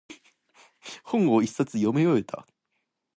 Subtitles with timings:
[1.03, 2.47] 本を一冊読み終えた。